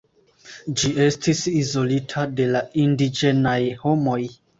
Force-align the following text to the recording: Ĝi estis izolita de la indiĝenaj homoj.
Ĝi 0.83 0.87
estis 1.07 1.41
izolita 1.51 2.23
de 2.39 2.47
la 2.55 2.61
indiĝenaj 2.85 3.59
homoj. 3.83 4.19